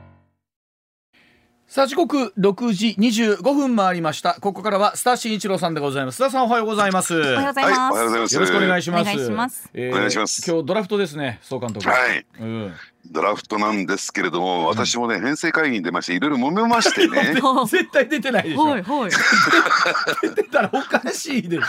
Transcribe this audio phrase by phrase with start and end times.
[1.75, 4.34] さあ時刻6時25分回りました。
[4.41, 6.23] ここからはスター新一郎さんでございます。
[6.23, 7.16] 須田さんおはようございます。
[7.16, 8.34] おはようございます、はい、おはようございます。
[8.36, 9.00] よろしくお願いします。
[9.00, 10.48] お願いします、えー、お願いします。
[10.48, 11.88] 今日ドラフトですね総監督。
[11.88, 12.73] はい、うん、
[13.10, 17.34] ドラフトなんですけれども、私もね編成会議に出ましていろいろ揉めましてね。
[17.66, 18.66] 絶対出てないでしょ。
[18.66, 19.11] はいはい。
[20.22, 21.64] 出てたらおかしいでしょ。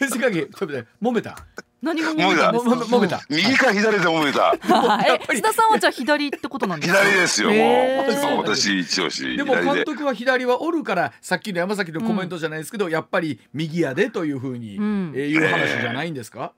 [0.00, 1.36] 編成会議ちょっと揉めた？
[1.80, 2.50] 何が揉めた。
[2.50, 3.20] 揉めた。
[3.28, 4.54] 右か左で揉めた。
[4.60, 6.98] 須田さんはじゃあ左ってことなんですか？
[7.00, 7.50] 左ですよ。
[7.50, 9.36] もう私一押し。
[9.36, 9.44] で。
[9.44, 14.74] も監督は左はおるからさっきの山崎のコメントじゃないですけど、やっぱり右やでというふうに、
[15.14, 16.52] えいう話じゃないんですか、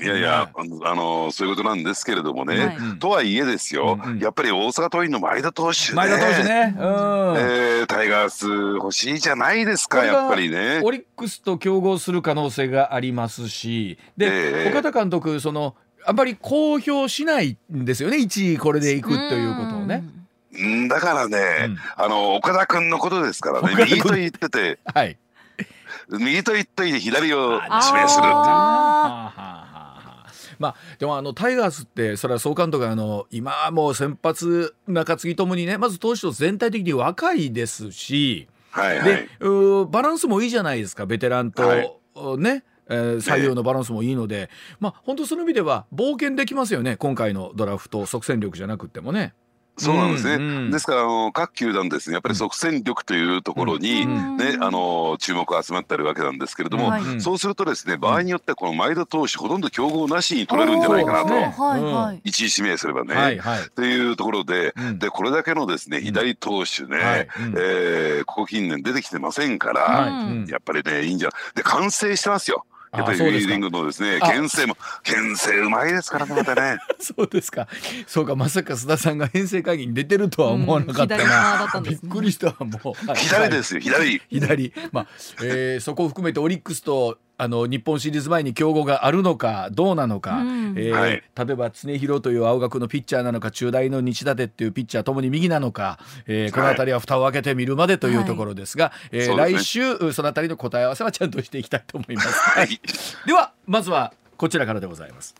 [0.00, 5.96] いやいや、あのそういうことなんですけれどもね、はい、とはいえですよ、うんうん、やっぱり大阪桐蔭の前田投手ね。
[5.96, 10.80] 前田投手ね、うん、えー、タイガース欲しいじゃないですかやっぱりね。
[10.82, 18.16] オリックスと競合する可能性がありますしで、えー、岡田監督そのあんまり公表しないんですよね。
[18.16, 20.02] 1位これでいくということをね。
[20.88, 23.74] だからね、うん、あの岡田君のことですからね。
[23.78, 25.16] 右と言ってて、はい、
[26.08, 28.24] 右と言っといて左を指名する。
[30.58, 39.28] まあ、でもあのタイガースってそれは総監督があの今もう先発中継ぎともにねまず投手と全体的に若いですし、はいはい、で
[39.90, 41.90] バランスもいいじゃないですかベテランと、はい、
[42.38, 44.50] ねえー、採用のバランスもいいので、
[44.80, 49.34] まあ本当その意味では冒険できますよね今回のドラフト即戦力じゃなくてもね。
[49.84, 50.34] そうなんですね。
[50.34, 63.14] うんうん、ですからあの各球団ですねやっぱり即戦力というところに、ね、あの注目が集まってるわけなんですけれども、そうするとですね場合によってはこの前田投手ほとんど競合なしに取れるんじゃないかなと、ね、一位指名すればね。
[63.14, 70.10] はいはい、というところで、でこれだけのですね左投手ね、はい、えー、ここ近年出てきてませんから、
[70.48, 72.64] やっぱりねいいんじゃで完成してますよ。
[72.92, 76.78] やっぱりウィーリングのですね牽制も牽制うまいですからねまたね。
[77.00, 77.66] そうですか。
[78.06, 83.14] そうかまさか須田さんが編成会議に出てるとは思わなかったな、うん、びっくりしたもう。
[83.14, 84.20] 左ですよ左。
[84.28, 84.72] 左。
[84.92, 85.06] まあ、
[85.42, 95.98] えー、そこを含めてオリックスとあの日本シリーズ前に競合があるのかどうなのか、うん、えーはい、例えば常広という青学のピッチャーなのか中大の日立っていうピッチャーともに右なのか、
[96.28, 102.28] えー、この辺りは蓋を開けてみるまでというところですが、はい、えー、来週その辺りの答え合わせはちゃんとしていきたいと思います。
[102.28, 102.80] はい、
[103.26, 105.34] ではまずはこちらからでございます。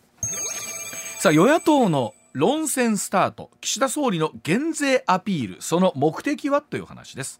[1.19, 3.51] さあ与野党の論戦スタート。
[3.61, 5.61] 岸田総理の減税アピール。
[5.61, 6.63] その目的は？
[6.63, 7.39] という話です。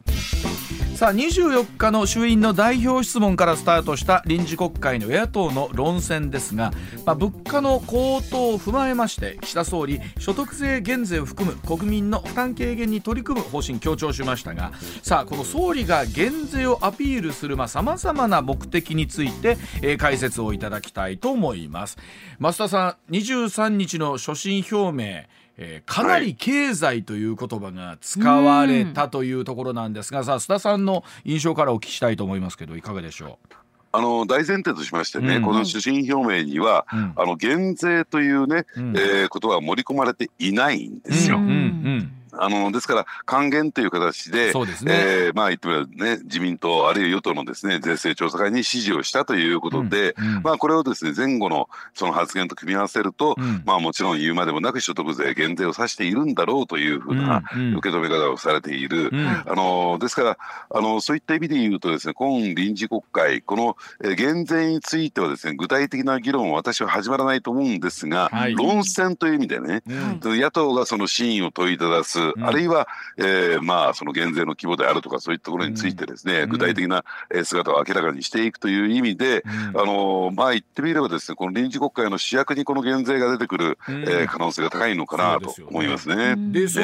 [0.95, 6.71] さあ24日の衆院の代表質問からスタートした臨時国会の与野党の論戦ですが、
[7.03, 14.71] まあ、物価の高騰を踏まえまして岸田総理所得税減税を含む国民の負担軽減に取り組む方針強調しましたが
[15.01, 21.97] さあこの総理が減税をアピールするさまざ、まな目的について、えー、解説をいただきたいと思います。
[22.39, 25.23] 増田さん23日の所信表明
[25.55, 33.53] えー、かなり経済という言葉が使われたというところなんですが、さあ須田さんの印象からお聞きしたいと思いますけどいかがでしょう？
[33.91, 41.37] あの大前提としましてね、うん、この主審表明には、うん、あの減税というね、うん、えー、ことは盛り込まれていないんですよ。
[41.37, 41.43] うん。
[41.43, 41.51] うん。
[41.51, 41.53] う
[41.99, 57.43] んあのですから還元という形でそうですね、えー、まあ言ってみればね自民党あるいは与党のですね税制調査会に支持をしたということで、うんうん、まあこれをですね前後のその発言と組み合わせると、うん、まあもちろん言うまでもなく所得税減税を指しているんだろうというふうな
[57.77, 59.11] 受け止め方をされている、
[59.45, 60.37] あのですから
[60.69, 63.77] あのそういった意味で言うとですね今臨時国会この
[64.15, 77.03] 減税についてはですね具体的な議論は私は始まらないと思うんですが、はい、論戦という意味でね、野党がその真意を問いただすうん、あるいは、えー、まあその減税の規模であるとかそういったところについてですね、うん、具体的な
[77.43, 86.35] 姿を明らかにしていくという意味で、うん、あのまあ言ってみればですねこの臨時国会の主役にこの減税が出てくる、うん、えー、可能性が高いのかなと思いますね。
[86.51, 86.79] で、そ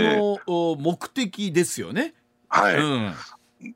[0.47, 2.13] の、目的ですよね。
[2.47, 2.75] はい、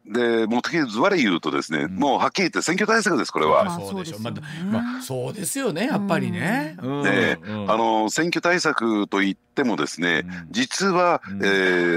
[0.06, 3.70] で目的ずばり言うとですね、うん、もうはっきり言って選挙対策ですこれは。
[3.80, 4.34] そうでしょう、まあ、
[4.72, 5.88] まあ、そうですよね。
[5.88, 6.78] やっぱりね。
[7.04, 7.38] で、
[7.68, 11.48] あの選挙対策といってもですね、実は、うん、え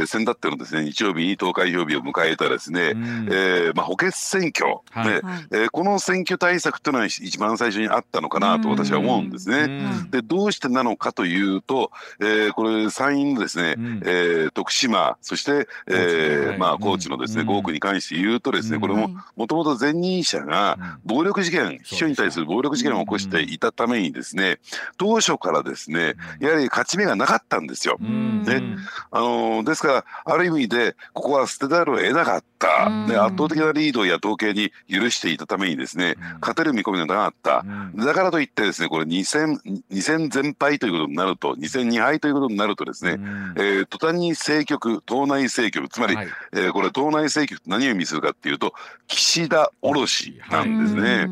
[0.02, 5.20] ー、先だってのですね日曜日に投開票日を迎えたですね、うん、えー、まあ、補欠選挙、はい、ね
[5.52, 10.08] えー、この選挙対策というのは一番最初にあったのかなと私は思うんですね。
[10.10, 24.58] でどうしてなのかというと、えー、これ参院のですね、うん、えー、徳島そして、えーまあ、高知のですね、5区に関して言うとですねこれももともと前任者が暴力事件秘書に対する暴力事件を起こしていたためにですね
[24.96, 27.99] 当初からですねやはり勝ち目がなかったんですよ。
[27.99, 28.62] ね、
[29.11, 37.64] あのですからある意味でここは捨てざるを得なかった、ね、圧倒的なリードを野党系に許していたためにですね勝てる見込みがなかった、
[37.96, 43.12] だからといってですねこれ2戦 ,2 戦全敗ということになると2戦2敗ということになるとですね、
[43.56, 48.74] えー、途端に政局党内政局つまり、はい、えー、これ党内政局何を意味するかっていうと
[49.08, 51.28] 岸田卸なんですね、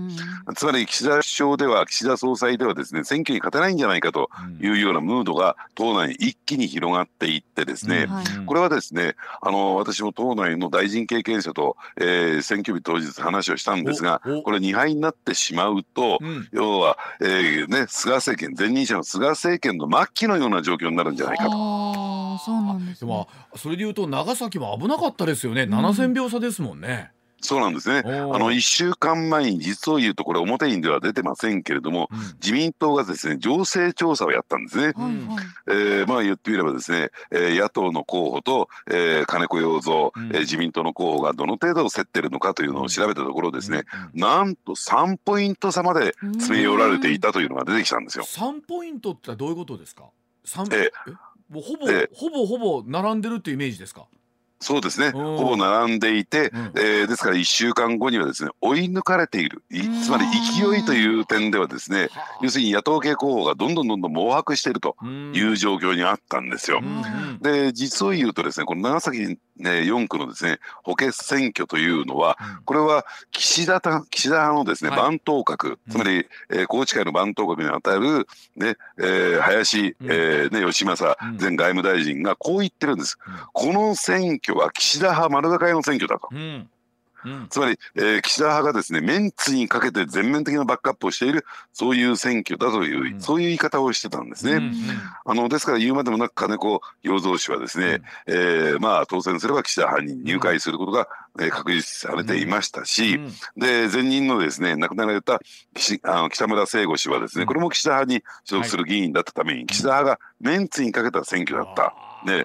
[0.56, 8.06] つまり岸田首相では岸田総裁ではですね選挙に勝てないんじゃないかというようなムードが党内に一気に広がっていってですね、
[8.46, 21.84] これはですねあの私も党内の大臣経験者と、えー、選挙日当日話をしたんですがこれ2敗になってしまうと、うん、要は、えーね、菅政権前任者の菅政権の末期のような状況になるんじゃないかと。
[22.38, 27.10] そうなんです、ね、でもそれでいうと長崎も危なかったですよね、うん、7000秒差ですもんね。
[27.40, 28.02] そうなんですね。
[28.06, 34.94] あの1週間前に実を言うとこれ表にでは出てませんけれども、うん、自民党がですね情勢調査をやったんですね。
[34.96, 35.28] うん
[35.68, 43.82] えー、まあ言ってみればですね、えー、野党の候補と、えー、金子洋三、うん、えー、自民党の候補がどの程度競ってるのかというのを調べたところですね、
[44.14, 48.24] うん、なんと3ポイント差まで詰め寄られていたというのが出てきたんですよ。
[48.24, 50.04] 3ポイントってどういうことですか？
[50.46, 50.90] えー、
[51.50, 54.06] もうほぼ、えー、ほぼほぼ並んでるっていうイメージですか？
[54.64, 55.10] そうですね。
[55.10, 59.62] ほぼ並んでいて、うん、えー、ですから1週間後にはですね追い抜かれている。
[60.02, 62.08] つまり勢いという点ではですね
[62.40, 64.96] 要するに野党系候補がどんどんどんどん毛白していると
[65.34, 66.80] いう状況にあったんですよ。
[67.42, 78.26] で実を言うとですねこの長崎、ね、4区のですね補欠選挙というのはこれは岸田岸田派のですね番頭閣、つまり、えー、高知会の番頭閣にあたる、
[78.56, 83.18] ねえー、林、えーね、吉正前外務大臣がこう言ってるんです。
[83.52, 86.28] この選挙は岸田派丸高屋の選挙だと。
[86.30, 86.68] うん。
[87.24, 94.56] うん、つまり、えー、岸田派がですねメンツにかけて全面的なバックアップをしているそういう選挙だという、うん、そういう言い方をしてたんですね。
[94.56, 94.72] うんうん、
[95.24, 101.08] あのですから言うまでもなく金子洋三氏はですね、うん、えー、まあ、当選すれば岸田派に入会することが、
[101.40, 103.18] えー、確実されていましたし、
[103.56, 105.40] で前任のですね亡くなられた
[105.74, 111.94] 岸あの北村聖吾氏はですねこれも岸田派に所属する議員だったために、岸田派がメンツにかけた選挙だった。
[112.26, 112.44] ね、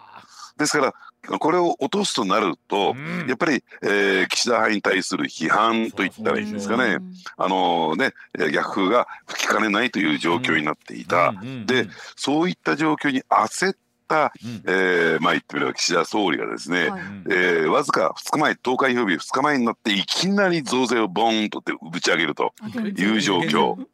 [0.58, 0.94] ですから
[1.38, 6.98] これを落とすとなると、うん、やっぱり、えー、岸田派に対する批判といったらいいんですかね、
[7.38, 8.14] あのね
[8.54, 11.34] 逆風が吹きかねないという状況になっていた、
[11.66, 13.76] でそういった状況に焦っ
[14.08, 22.54] た、うん、えー、まあ言ってみれば岸田総理がですね、はい、えー、わずか2日前投開票日2日前になっていきなり増税をボーンとってぶち上げると
[22.98, 23.86] いう状況。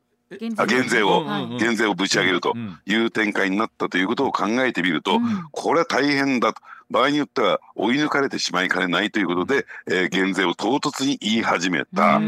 [0.58, 1.24] あ減税を、
[1.60, 2.54] 減税をぶち上げると
[2.88, 5.20] いう展開になったということを考えてみると、
[5.52, 6.62] これは大変だと。
[6.92, 12.20] 場合によっては追い抜かれてしまいかねないということで、えー、減税を唐突に言い始めた。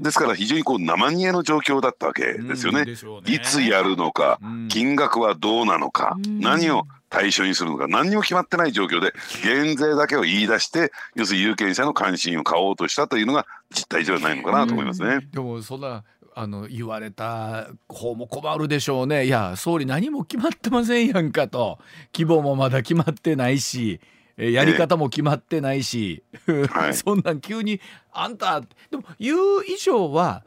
[0.00, 2.84] ですから非常にこう生煮えの状況だったわけですよね。
[2.84, 2.92] ね
[3.26, 9.12] いつやるのか、金額はどうなのか、何を対象にするのか何にも決まってない状況で
[9.42, 15.26] 減税だけを言い出して要するに有権者の関心を買おうとしたというのが実態ではないのかなと思いますね。
[15.32, 19.26] でもそんなあの言われた方も困るでしょうね。
[19.26, 21.78] いや総理何も決まってませんやんかと。
[22.14, 24.00] 規模もまだ決まってないし
[24.36, 26.22] やり方も決まってないし、
[26.70, 27.80] はい、 そんなん急に
[28.12, 30.44] あんたでも言う以上は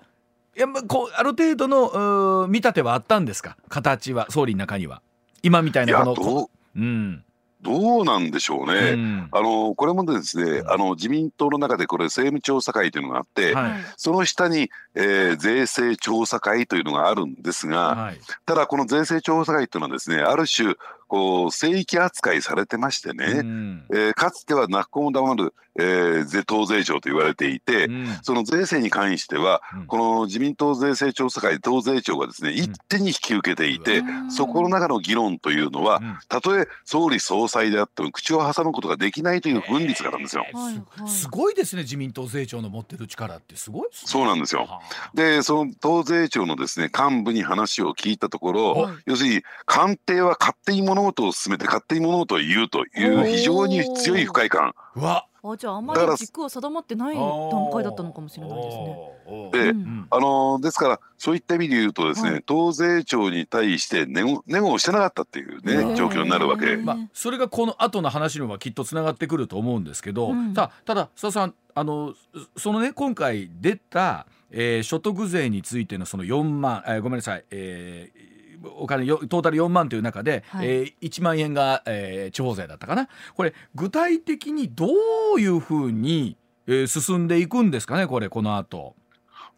[0.56, 3.58] いやこうある程度の見立てはあったんですか？
[3.70, 5.02] 形は総理の中には。
[5.44, 7.24] 今みたいなこのうん
[7.64, 20.76] どうなんでしょうね、うん、あのこれもですね、あの自民党の中でこれ政務調査会というのがあって、はい、その下に、えー、税制調査会というのがあるんですが、はい、ただこの税制調査会というのはですねある種
[21.08, 40.46] こう聖域扱いされてましてね、うん、えー、かつては泣く子も黙る、えー、税党税調と言われていて、うん、その税制に関しては、うん、この自民党税制調査会党税調がですね一手に引き受けていて、そこの中の議論というのは、たとえ総理総裁であっても口を挟むことができないという分率があるんですよ。
[40.52, 44.68] えー、すごいですね自民党税調の持ってる力ってすごい、ね、そうなんですよ。
[45.14, 54.74] でその党税調のですね幹部に話を聞いたところ、要するに官邸は勝手に物事を進めて勝手に物事を言うという非常に強い不快感。
[54.96, 55.26] あ
[55.58, 59.50] じゃああんまり軸は定まってない段階だったのかもしれないですね。
[59.52, 66.78] で、うん、あのですからそういった意味で言うとですね、はい、党税調に対してネゴネゴをしてなかったっていうね状況になるわけ。
[66.78, 72.14] まあそれがこの後の話にはきっとつながってくると思うんですけど、うん、たただ須田さんあの
[72.56, 78.33] そのね今回出た、えー、所得税についてのその4万、えー、ごめんなさい、えー、
[78.64, 83.08] お金トータル4万という中で、はい、えー、1万円が、えー、地方税だったかな。
[83.36, 84.88] これ具体的にど
[85.36, 88.96] ういうふうに、えー、進んでいくんですかねこれこの後、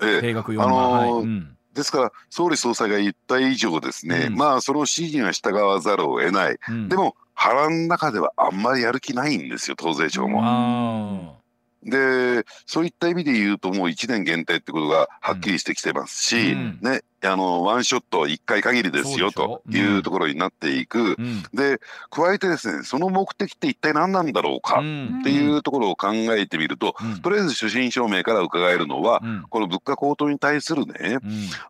[0.01, 1.23] えー、定額4万、あのーはい。
[1.23, 1.55] うん。
[1.75, 11.35] ですから総理総裁が言った以上ですね、うん、まあその指示には従わざるを得ない、うん、でも腹の中ではあんまりやる気ないんですよ党税調も。
[11.83, 21.79] でそういった意味で言うともう1年限定ってことがはっきりしてきてますし、うん、ねあのワンショット1回限りですよというところになっていく、うん、で
[22.09, 31.19] 加えてですねその目的って一体何なんだろうかっていうところを考えてみると、うん、とりあえず初心証明から伺えるのは、うん、この物価高騰に対するね、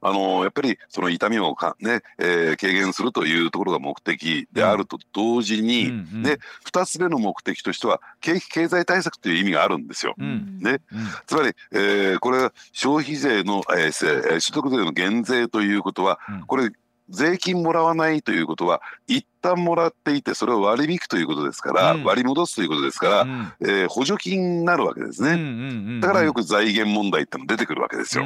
[0.01, 5.91] あのやっぱりその痛みをか、ねえー、軽減するというところが目的であると同時に、
[6.23, 10.15] で2つ目の目的としては景気経済対策という意味があるんですよ。
[10.17, 10.79] ね。
[11.25, 16.71] つまり、えー、これは消費税の、えー、所得税の減税ということは、これ
[17.09, 28.25] 税金もらわないということは一旦もらっていてそれを割り引くということですから、うん、割り戻すということですから、うん、えー、補助金になるわけですね、だからよく財源問題っての出てくるわけですよ。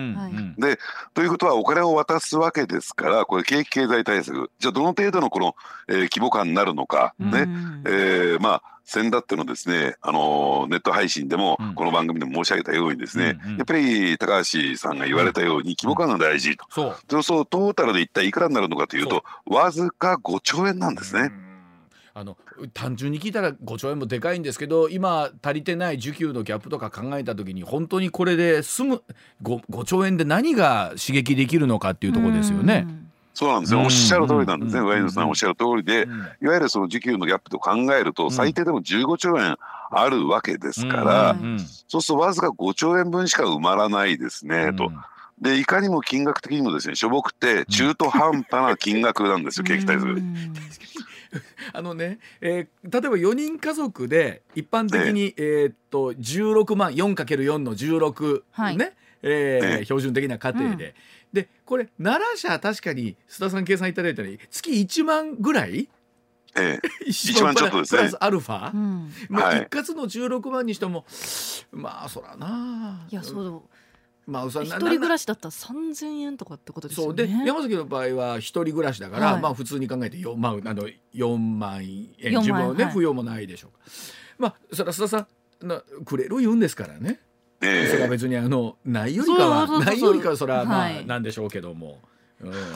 [0.57, 0.79] で
[1.13, 5.55] ということはお金を渡すわけですからこれ景気経済対策じゃあどの程度のこの、
[5.87, 7.47] えー、規模感になるのかね、
[7.85, 16.97] えー、まあ先だってのですね、あのネット配信でも、この番組でも申し上げたようにですね、うんうん、やっぱり高橋さんが言われたように規模感が大事と、そう。
[17.09, 21.31] そうそうトータルで一体いくらになるのかというとわずか5兆円なんですね。
[22.15, 22.35] あの
[22.73, 29.03] 単純に聞いたら5兆円もでかいんですけど今足りてない需給のギャップとか考えた時に本当にこれで済む
[29.41, 32.87] 5, 5兆円で何が刺激できるのかっていうところですよね。
[33.33, 36.07] そうなんですよ、おっしゃる通りなんですね、上野さんおっしゃる通りで、
[36.41, 39.57] いわゆるその需給のギャップと考えると、最低でも15兆円
[39.91, 41.35] あるわけですから、
[41.87, 44.91] そうするとわずか5兆円分しか埋まらないですね、と。
[45.41, 50.21] でいかにも金額的にもですねしょぼくて中途半端な金額なんですよ、 景気対策。
[51.73, 60.95] あのね、えー、例えば4人家族で一般的に、えー、っと16万 4×4 の16、はい、ね、えー、標準的な家庭で、
[61.33, 65.89] でこれ奈良社確かに須田さん計算いただいたように月1万ぐらい？
[66.55, 67.99] ええ、 一番ちょっとですね。
[67.99, 71.05] プラスアルファ、うん、まあ、一括の16万にしても、
[71.71, 73.05] まあそらな。
[73.09, 73.61] いやそう
[74.25, 77.23] まあ、一人暮らしだったら三千円とかってことですよね。
[77.23, 81.83] そうで山崎の場合は一人暮らしだから、はい、まあ普通に考えて四万あの四万
[82.19, 83.79] 円自分はね、はい、扶養もないでしょうか。
[84.37, 85.27] まあそれは須田さ
[85.63, 87.19] んなくれる言うんですからね。
[87.61, 91.99] えー、それは別にあのないよりかはないよりかはそれはまあなんでしょうけども。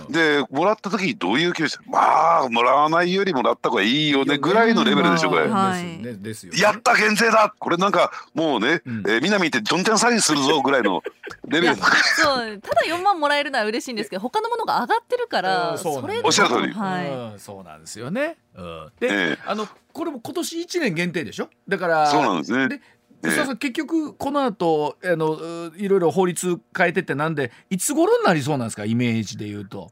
[0.10, 1.78] でもらった時にどういう気持ち？
[1.88, 7.54] まあもらわないよりもらった方がいいよねぐらいのレベルでしょこれ、はい、やった減税だ！
[7.58, 11.02] これなんかもうね、うん、えー、南ってどんちゃん詐欺するぞぐらいの
[11.48, 17.10] レベルそうただ4万もらえるのは嬉しいんですけど 他のものが上がってるから、それおっしゃる通り、はい。
[17.10, 21.48] うん、そうなんですよね、うん、で、えー、あのこれも今年1年限定でしょ？
[21.70, 22.82] だからそうなんですね
[23.32, 28.86] さん結局この後あのいろいろ法律変えてってなんでいつ頃になりそうなんですか？
[28.86, 29.92] イメージで言うと。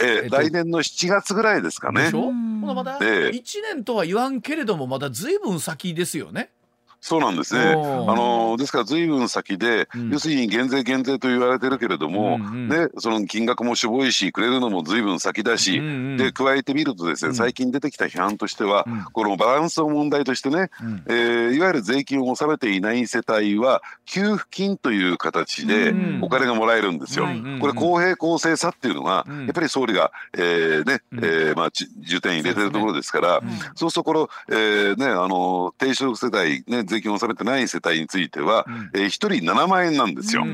[0.00, 2.04] えー、えっと、来年の7月ぐらいですかね。
[2.04, 2.30] でしょ？
[2.30, 3.42] まだ1
[3.74, 6.50] 年とは言わんけれどもまだずいぶん先ですよね。
[7.00, 7.60] そうなんですね。
[7.60, 27.26] あのですから随分先で、うん、要するに減税減税と言われてるけれども、うんうん、ねその金額もしょぼいしくれるのも随分先だし、うんうん、で加えてみるとですね、最近出てきた批判としては、うん、このバランスの問題としてね、うん、えー、いわゆる税金を納めていない世帯は給付金という形でお金がもらえるんですよ。
[27.60, 33.40] これ公平公正さっていうのが、やっぱり総理が、えー、ね、えー、まあ重点入れてるところですから、
[33.74, 40.44] そうするところ、えー、ねあの低所得世帯ね税金を納めてない世帯については、うん、えー、1人7万円なんですよ。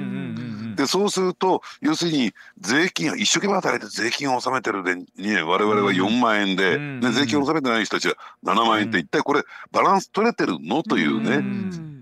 [0.76, 10.82] でそうすると要するに税金一生懸命働いて税金を納めてるでに我々は4万円で,、で税金を納めてない人たちは7万円って一体これバランス取れてるの？
[10.82, 11.42] というね、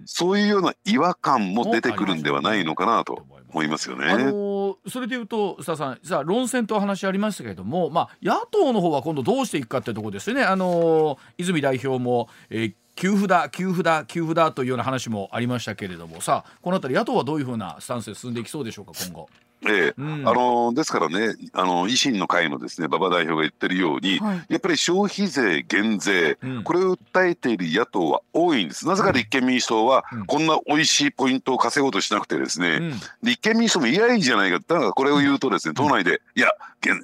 [0.06, 4.06] そういうような違和感も出てくるんではないのかなと思いますよね。
[4.06, 10.42] あのそれでいうと須田さんさあ論戦とお話ありましたけれども、まあ、野党の方は今度どうしていくかっていうところですよね。
[10.42, 16.20] あの泉代表も、えー、給付だ給付だ給付だというような話もありましたけれども。
[16.20, 19.28] さあこの辺り野党はどういうふうなスタンスで進んでいきそうでしょうか今後。
[19.64, 28.86] ええ、うん、あのですからねあの維新の会のですね馬場代表が言ってるように、はい、やっぱり消費税減税、うん、これを訴えている野党は多いんです。
[28.86, 36.48] なぜか立憲民主党は、こんな美味しいポイントを稼ごうとしなくてですね、立憲民主党も嫌いじゃないかだからこれを言うとですね党内でいや、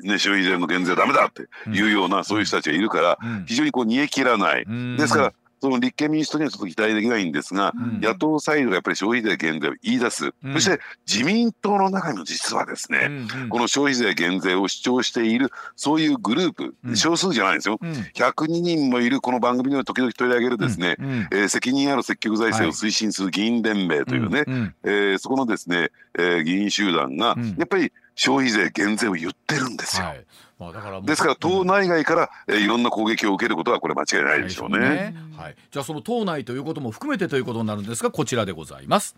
[0.02, 4.66] ね、消費税の減税はダメだっていうような、そういう人たちがいるから非常にこう煮え切らない、
[4.96, 24.46] ですからその立憲民主党にはちょっと期待できないんですが、うん、野党サイドがやっぱり消費税減税を言い出す、うん、そして自民党の中にも実はですね、うんうん、この消費税減税を主張しているそういうグループ、うん、少数じゃないんですよ、うん、102人もいるこの番組で時々取り上げるですね、うん、えー、責任ある積極財政を推進する議員連盟というね、はい、
[24.84, 30.06] えー、そこのですね、えー、議員集団がやっぱり消費税減税を言ってるんですよ。
[30.06, 30.24] はい
[30.58, 34.80] まあ、だからですから党内外から、えー、いろんな攻撃を受けることはこれ間違いないでしょうね。
[34.80, 39.14] ねはい、じゃあその党内ということも含めてということになるんですがこちらでございます。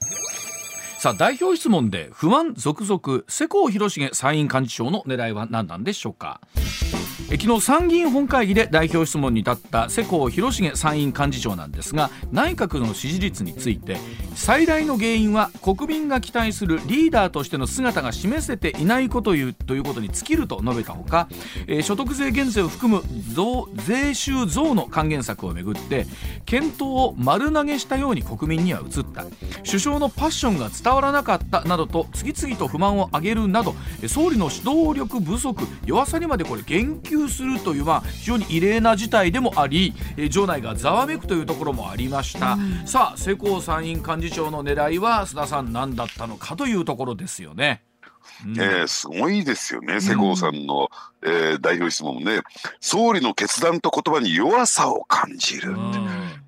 [0.99, 6.43] さあ代表質問で不満続々世耕弘成参院幹事長の狙いは何なんでしょうか。
[7.31, 13.99] 昨日参議院本会議で代表質問に立った世耕弘成参院幹事長なんですが内閣の支持率について
[14.35, 19.43] 最大の原因は国民が期待するリーダーとしての姿が示せていないこととい
[19.79, 21.29] うことに尽きると述べたほか、
[21.69, 26.07] えー、所得税減税を含む増税収増の還元策をめぐって
[26.47, 29.25] 検討を丸投げしたように国民には映った。
[29.65, 33.75] 首相のパッションが伝わらなかったなどと次々と不満を上げるなど
[34.09, 47.83] 総理の指導力不足弱さにまでこれ言及するという、まあ、非常に異例な事態でもあり、えー、場内がざわめくというところもありました、うん、さあ世耕参院幹事長の狙いは須田さん何だったのかというところですよね。
[48.45, 50.91] うん、えー、すごいですよね、世耕さんの、
[51.23, 52.43] うん、えー、代表質問もね、
[52.81, 56.41] 総理の決断と言葉に弱さを感じるって。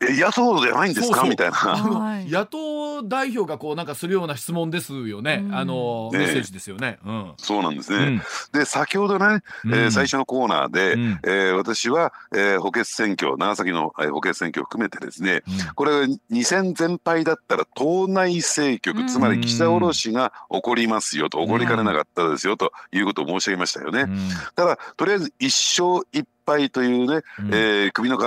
[0.00, 1.24] 野党じゃないんですか？
[1.24, 2.20] みたいな。
[2.26, 5.44] 野党代表がこうなんかするような質問ですよね。
[5.52, 6.98] あのメッセージですよね。
[7.36, 8.22] そうなんですね。
[8.52, 15.42] で先ほどね、え最初のコーナーで、え私は、え補欠選挙長崎の補欠選挙を含めてですね、
[15.74, 24.06] これ2戦全敗だったら党内政局、つまり岸田降ろしが起こりますよと起こりかねなかったですよということを申し上げましたよね。
[24.54, 28.20] ただとりあえず一勝一敗というね、うん、えー、首の皮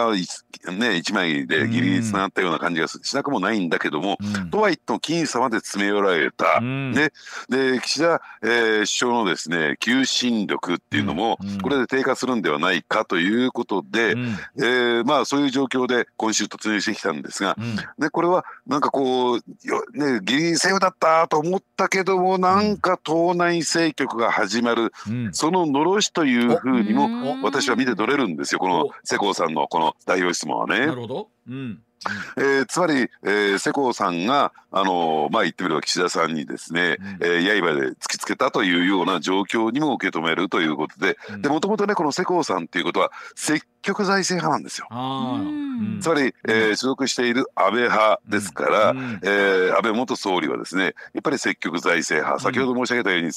[0.71, 7.11] ね、一枚でギリギリつながったような感じがしなくもないんだけども、うん、とはいっても僅差まで詰め寄られた、うん、ね、
[7.49, 14.27] で岸田、えー、首相のですね求心力っていうのも、これで低下するんではないかということで、うん、
[14.57, 17.55] えー、まあ、そういう状況で今週突入してきたんですが、
[17.97, 24.91] ね、これはなんかこう、ね、ギリギリセーフだったと思ったけどもなんか党内政局が始まる、
[25.31, 28.59] そののろしというふうにも私は見て取れるんですよ。
[28.59, 30.85] この世耕さんのこの代表質問はね。
[30.85, 31.81] なるほど、うん。
[32.37, 44.87] えー、つまり、えー、世耕さんが、あのー、まあ、言ってみれば岸田さんにですね、うん、えー、刃で突きつけたというような状況にも受け止めるということで、もともとねこの世耕さんっていうことは積極財政派なんですよ。
[46.01, 53.31] つまり、えー、所属している安倍派ですから、うん、えー、安倍元総理はですねやっぱり積極財政派、先ほど申し上げたように、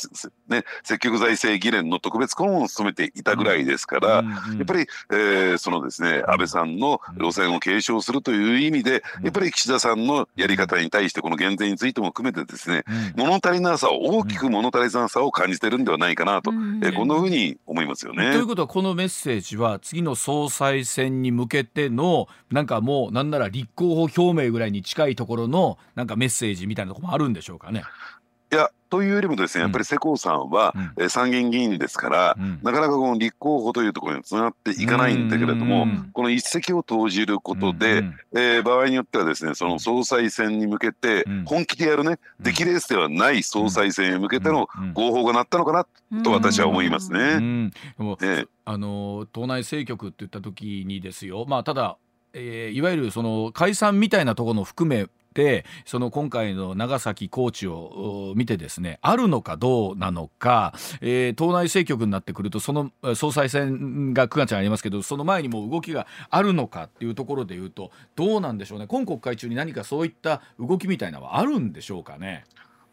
[0.48, 4.22] ね、積極財政議連の特別顧問を務めていたぐらいですから、や
[4.62, 12.84] っぱり、えー、そのですね安倍さんの路線を継承するという意味でやっぱり岸田さんのやり方に対してこの減税についても含めてですね、
[13.16, 18.32] 物足りなさを大きく物足りなさを感じてるんではないかなと、えー、こんなふうに思いますよね。
[18.32, 27.84] ということはこのメッセージは次の総総裁選に向けてのなんかもうなんなら立候補表明ぐらいに近いところのなんかメッセージみたいなところもあるんでしょうかね。
[28.52, 47.72] いやというよりもですねやっぱり世耕さんは、うん、参議院議員ですから、うん、なかなかこの立候補というところにつながっていかないんだけれども、この一石を投じることで、えー、場合によってはですねその総裁選に向けて本気でやるね出来レースではない総裁選へ向けての合法がなったのかなと私は思いますね。
[48.64, 51.44] あの党内政局って言った時にですよ。
[51.48, 51.98] まあただ
[52.38, 60.72] えー、いわゆるその解散みたいなところの含めてその今回の長崎コーチを見てですねあるのかどうなのか、
[61.02, 72.44] えー、党内政局になってくるとその総裁選が9月にありますけどその前にも動きがあるのかっていうところでいうとどうなんでしょうね今国会中に何かそういった動きみたいなのはあるんでしょうかね。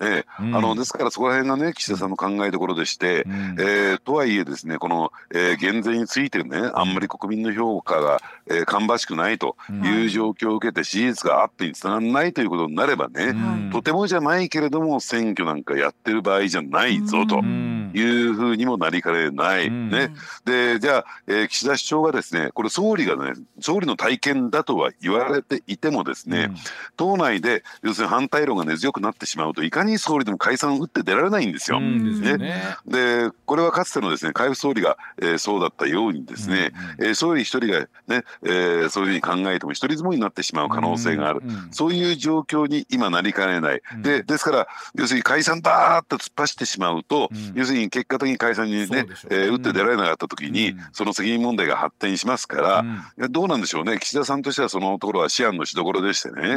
[0.02, 10.06] ええ、うん、あのですからそこら辺がね岸田さんの考えどころでして、うん、えー、とはいえですねこの、えー、減税についてねあんまり国民の評価が、えー、芳しくないとい。
[10.06, 17.38] う状況を受けて支持率がアップにつながらないということになればね、うん、とてもじゃないけれども選挙なんかやってる場合じゃないぞと。
[17.38, 20.14] うんいうふうにもなりかねない、ね、
[20.46, 26.52] でじゃあ、えー、岸田首長がですねこれ総理がね総理の体験だとは言われていてもですね、
[26.98, 31.80] 党内で要するに反対論が根強くなってしまうといかに総理でも解散を打って出られないんですよ。
[31.80, 32.38] ね、
[32.88, 43.82] でこれはかつてのですね海部総理が、えー、そうだったようにですね、えー、総理一人がね、えー、そういうふうに考えても一人相撲になってしまう可能性がある、そういう状況に今なりかねない。
[44.02, 52.84] でですから要するに解散だーっと突っ走ってしまうと、要するに結果的に解散にねね、えー、打って出られなかった時に、その責任問題が発展しますか
[53.18, 53.98] ら、どうなんでしょうね。
[54.00, 56.54] 岸田さんとしてはそのところは思案のしどころでしてね、え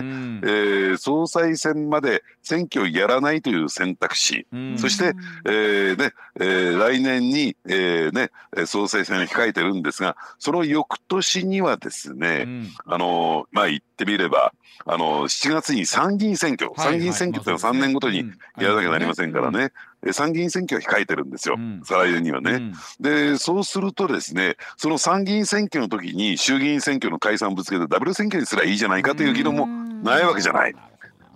[0.93, 5.15] ー、総裁選まで選挙をやらないという選択肢、そして、
[5.47, 8.31] えーねえー、来年に、えーね、
[8.67, 12.47] 総裁選を控えてるんですがその翌年にはですね、
[12.85, 14.53] あのまあ言ってみれば
[14.85, 19.73] あの7月に参議院選挙、参議院選挙ってのは3年ごとにやらなきゃなりませんからね、
[20.12, 22.73] 参議院選挙が控えてるんですよ、再来年にはね。
[23.01, 30.75] でそうするとですねその参議院選挙の時に衆議院選挙の解散をぶつけてダブル選挙にすらいいじゃないかという議論もないわけじゃない。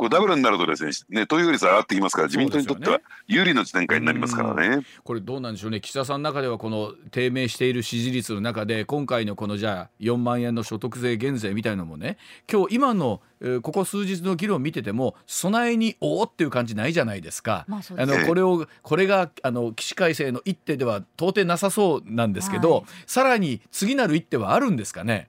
[0.01, 12.17] これダブルになるとですねね投票率上がってきますから自民党にとっては有利な展開になりますからね、これどうなんでしょうね岸田さんの中ではこの低迷している支持率の中で今回のこのじゃあ4万円の所得税減税みたいなのもね
[12.51, 13.21] 今日今の
[13.61, 17.67] ここ数日の議論を見てても備えにおおっていう感じないじゃないですか。
[17.69, 25.29] まあ、あのこれをこれがあの起死回生の一手では到底なさそうなんですけど、はい、さらに次なる一手はあるんですかね？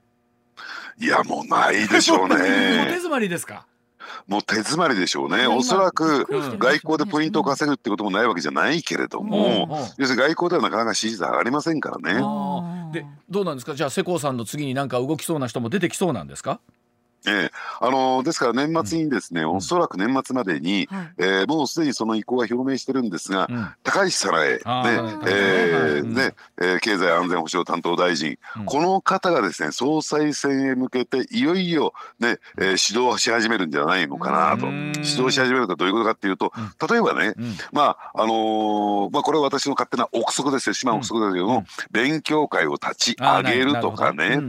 [0.98, 2.36] いやもうないでしょうね。
[2.88, 3.66] 手詰まりですか？
[4.28, 6.26] もう手詰まりでしょうね、おそらく
[6.58, 12.22] 外交でポイントを稼ぐってこともないわけじゃないけれども、要するに外交ではなかなか支持率上がりませんからね。
[12.94, 13.76] でどうなんですか？
[13.76, 16.60] じゃあ世耕さんの次になんか動きそうな人も出てきそうなんですか？
[17.28, 17.52] ええ。
[17.80, 24.60] あのですから年末にですね、うん、おそらく年末までに、うん、えー、もうすでにその意向は表明してるんですが、うん、高市早苗、ね
[25.28, 34.66] えー、ねえー、経済安全保障担当大臣、この方がですね総裁選へ向けていよいよね、えー、指導し始めるんじゃないのかなと。
[34.68, 36.52] 指導し始めるかどういうことかっていうと
[36.90, 37.34] 例えばね、
[37.72, 40.74] まああのー、まあこれは私の勝手な憶測ですよ。
[40.74, 44.40] 島憶測ですけども、勉強会を立ち上げるとかね。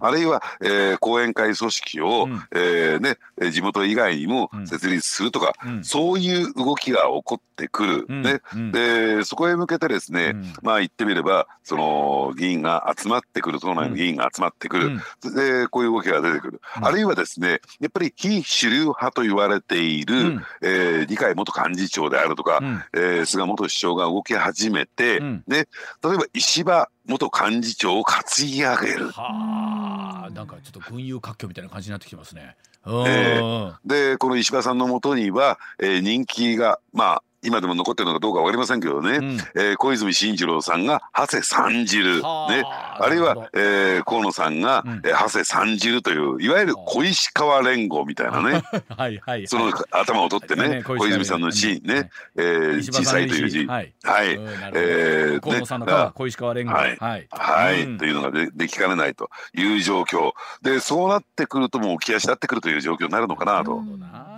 [0.00, 3.16] あるいは、えー、講演会組織織を、うん、えー、ね、
[3.50, 8.40] 地元以外にも設立するとか、うん、そういう動きが起こってくる、うん、ね、
[8.72, 15.00] でそこへ向けてですね、まあ言ってみればその議員が集まってくる党内の議員が集まってくる、
[15.34, 25.66] でこういう動きが出てくる、あるいはですねやっぱり非主流派と言われている、うん、えー、二階元幹事長であるとか、うん、えー、菅元首相が動き始めて、ね、例え
[26.02, 29.10] ば石破元幹事長を担ぎ上げる。
[29.10, 32.56] はあ、なんかちょっと群雄割拠みたいな感じになってきますね。
[32.86, 48.62] えー、でこの石破さんのもとには、えー、人気がまあ今でも残ってるのかどうか分かりませんけどね、うん、えー、小泉進次郎さんが長谷三汁、ね、あるいは、えー、河野さんが、うん、えー、長谷三汁といういわゆる小石川連合みたいなね。
[48.96, 53.26] はいはい、その頭を取ってね、ね、小泉さんの字ね、えー、小さい。
[53.26, 53.44] とい。
[53.44, 54.28] う字はい、はい、
[54.74, 56.72] えー、河野さんの川小石川連合。
[56.72, 60.32] はい、はい、はい、うん、というのがでできかねないという状況。
[60.62, 63.82] でそうなってくるともう浮き足立ってくるという状況になるのかなと。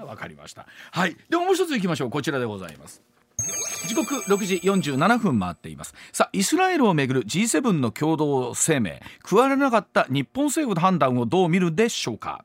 [0.08, 0.66] わかりました。
[0.90, 1.16] はい。
[1.28, 2.10] でももう一ついきましょう。
[2.10, 3.02] こちらでございます。
[3.86, 5.94] 時刻6時47分回っています。
[6.12, 8.92] さあイスラエルをめぐる G7 の共同声明
[9.22, 12.44] 加わらなかった日本政府の判断をどう見るでしょうか。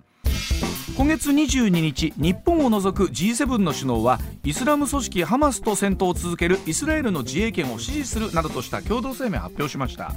[0.96, 10.14] 今月22日日本を除く G7 の首脳はイスラム組織ハマスと戦闘を続けるイスラエルの自衛権を支持するなどとした共同声明を発表しました。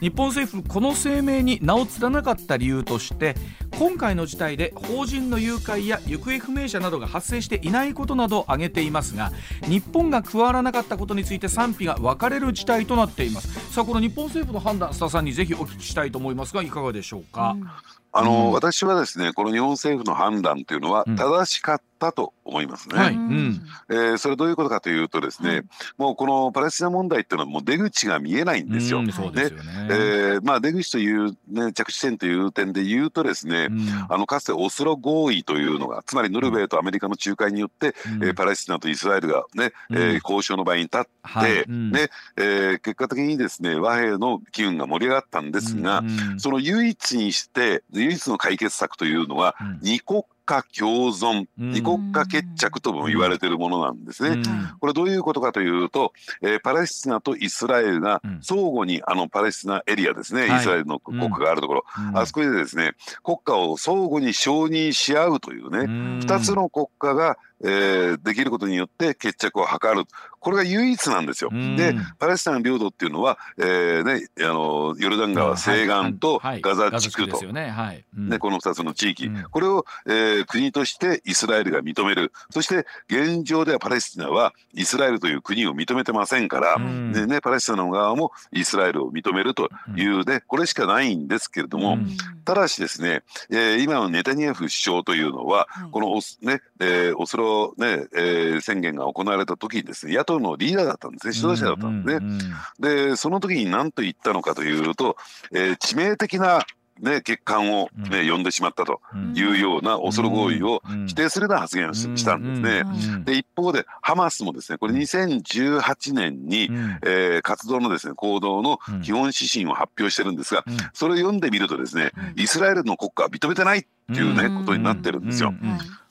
[0.00, 3.36] 日本政府この声明に名を連なかった理由として
[3.78, 9.30] 今回の事態で法人の誘拐や行方不明者などが発生していないことなどを挙げていますが
[9.68, 13.72] 日本が加わらなかったことについて賛否が分かれる事態となっています。
[13.72, 17.70] さあこの日本政府の判断須田さんにぜひお聞きしたいと思いますがいかがでしょうか、うん。
[18.18, 22.98] あの、うん、私はですねこの日本政府の判断というのは正しかったと思いますね。
[22.98, 23.14] はい。
[23.14, 25.62] うん、えー、それどういうことかというとですね、
[25.98, 29.00] もうこのパレスチナ問題っていうのはもう出口が見えないんですよ。
[29.00, 29.88] うん、そうですよね。
[29.90, 46.02] えー、まあ出口という、ね、着地点という点で言うとですね、うん、あのかつてオスロ合意というのがつまりノルウェーとアメリカの仲介によって、うん、えー、パレスチナとイスラエルがね、うん、えー、交渉の場に立って、はい、ねえー、結果的にですね和平の機運が盛り上がったんですが、
[46.38, 54.42] その唯一にして唯一の解決策というのは、二国家共存、二国家決着とも言われているものなんですね。
[54.80, 65.80] これどういうことかというと、えー、パレスチナとイスラエルが相互にあのパレスチナエリアですね、イスラエルの国家があるところ、あそこでですね国家を相互に承認し合うというね、
[66.24, 70.04] 2つの国家がえー、できることによって決着を図る。
[70.46, 71.50] これが唯一なんですよ。
[71.50, 77.68] でパレスチナ領土っていうのは、えーね、あのヨルダン川西岸とガザ地区と、ね。
[77.68, 78.04] はい。
[78.14, 82.32] ね、この2つの地域、うん、これを、えー、国としてイスラエルが認める。
[82.50, 91.98] そして現状ではパレスチナはイスラエルという国を認めてませんから、でね、パレスチナの側もイスラエルを認めるというね、これしかないんですけれども、
[92.44, 97.45] ただしですね、えー、今のネタニヤフ首相というのは、このオス,、ねえー、オスロ、
[97.78, 103.08] ねえー、宣言が行われた時にですね野党のリーダーだったんですね指導者だったんですね。
[103.08, 105.16] でその時に何と言ったのかというと、
[105.52, 106.64] えー、致命的な
[107.00, 109.00] ね、欠陥を、ね、呼んでしまったと
[109.34, 113.24] いうようなオスロ合意を否定するような発言をしたんですね。
[113.24, 116.70] で一方でハマスもですねこれ2018年に、
[117.04, 125.52] えー、活動のですね行動の基本指針を発表してるんですがそれを読んでみるとですねイスラエルの国家は認めてないっていうねことになってるんですよ。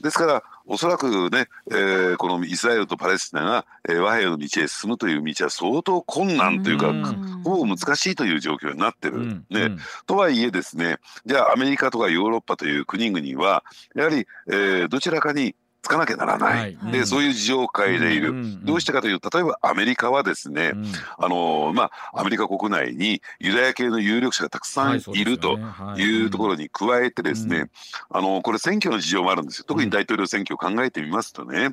[0.03, 6.93] ですからおそらくね、えー、このイスラエルとパレスチナが、えー、和平の道へ進むという道は相当困難というか、
[7.43, 9.43] ほぼ難しいという状況になってる。
[9.49, 13.63] ね、とはいえですねじゃあアメリカとかヨーロッパという国々は
[13.95, 20.85] やはり、えー、どちらかにつかなきゃならない、はい、でそういう事情を変えている、うんうんうん、どうしてかというと例えばアメリカはですね、うん、
[21.17, 25.59] あのまあアメリカ国内にユダヤ系の有力者がたくさんいると
[25.97, 26.25] い。
[26.25, 27.69] うところに加えてですね、
[28.09, 29.65] あのこれ選挙の事情もあるんですよ。
[29.67, 31.69] 特に大統領選挙を考えてみますとね、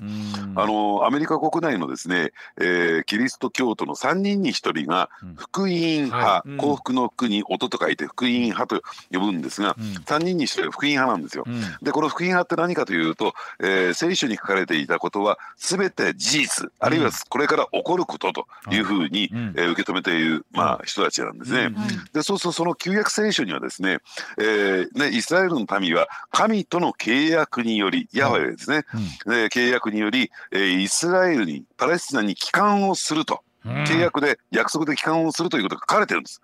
[0.54, 11.44] あのアメリカ国内のですね、えー、キリスト教徒の3人に1人が福音派、はい、幸福の福に音と書いて福音派と呼ぶんですが、うん、3人に1人は福音派なんですよ。
[11.82, 21.72] でこの福音派って何かというと、えー聖書に書かれていたことは全て事実あるいはこれから起こることというふうに、うん、えー、受け止めている、まあ、人たちなんですね。
[22.12, 23.98] でそうするとその旧約聖書にはですね,、
[24.38, 28.84] えー、ねイスラエルの民は神との契約によりヤハウェですね、
[29.26, 33.42] うん、契約により、えー、イスラエルにパレスチナに帰還をすると。
[33.64, 36.40] 契約で約束で帰還をするということが書かれてるんです。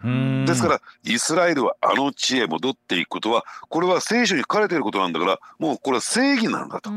[0.46, 6.90] ですからイスラエルはあの地へ戻っていくことはこれは聖書に書かれていることなんだからもうこれは正義なんだと。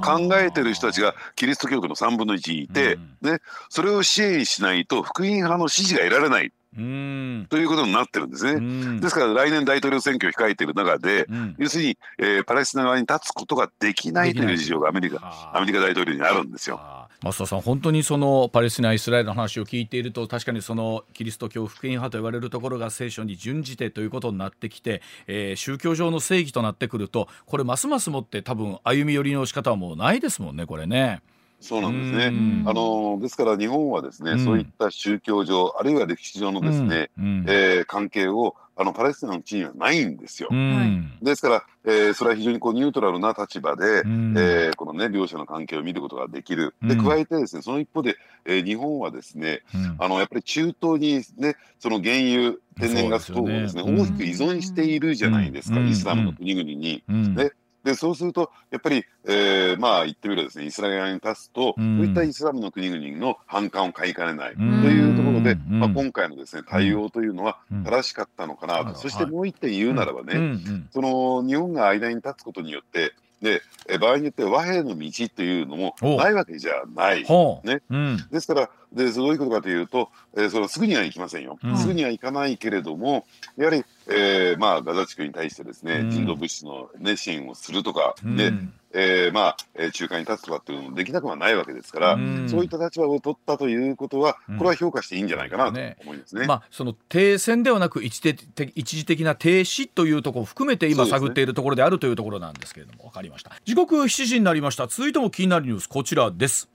[0.00, 3.38] 考えてる人たちがキリスト教徒の3分の1にいて、ね、
[3.68, 6.52] それを支援しないと福音派の支持が得られない。
[6.78, 9.00] ということになってるんですね。
[9.00, 11.26] ですから来年大統領選挙を控えている中で、
[11.58, 17.07] 要するに、えー、パレスチナ側に立つことができないという事情がアメリカアメリカ大統領にあるんですよ。
[17.20, 31.20] 増田さん、本当にそのパレスチナ、イスラエルの話を聞いていると確かにそのキリスト教福音派と言われるところが聖書に準じてということになってきて、えー、宗教上の正義となってくるとこれますますもって多分歩み寄りの仕方はもうないですもんねこれね。
[31.60, 32.62] そうなんですね。
[32.66, 40.48] あのですから日本はですね、うん、そういった宗教上あるいは歴史上のですね、うん、えー、関係をあのパレスチナの地にはないんですよ。
[40.52, 46.76] うん、ですから、えー、それは非常にこうニュートラルな立場で、うん、えー、このね両者の関係を見ることができる。
[46.82, 49.62] で加えてですねその一方で、えー、日本はですね、
[49.98, 57.02] あのやっぱり中東にねその原油天然ガス等をですね、ね、大きく依存しているじゃないですか、イスラムの国々に。
[57.08, 57.50] ね
[57.84, 70.58] でそうするとやっぱり、えー、まあ言ってみればですねイスラエル側に立つと、うん、そういったイスラムの国々の反感を買いかねないというところで、まあ、今回のですね対応というのは正しかったのかなと、そしてもう一点言うならばね、
[70.90, 73.62] その日本が間に立つことによってで
[74.00, 77.22] 場合によって和平の道というのもないわけじゃない。
[77.64, 88.52] ね、うん、ですからでどういうことかというと、えー、それすぐには行きませんよ、うん、すぐには行かないけれどもやはり、えーまあ、ガザ地区に対してですね、うん、人道物資の、ね、支援をするとか、で
[88.92, 96.42] えー、まあ、えー、仲介に立つとかっていうのもできなくはないわけですから、うん、そういった立場を取ったということは、これは評価していいんじゃないかなと思いますね。
[96.42, 103.52] うん、まあ、その停戦ではなく一時的一時的な停止というところを含めて今探っているところであるというところなんですけれども、わ、かりました。
[103.64, 104.86] 時刻7時になりました。
[104.86, 106.68] 続いても気になるニュースこちらです。